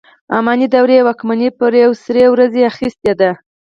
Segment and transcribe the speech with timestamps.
[0.37, 3.31] اماني دورې واکمني پر یوې سرې ورځې اخیستې ده.